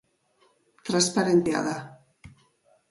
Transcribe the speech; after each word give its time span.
Transparentea 0.87 1.63
da. 1.69 1.77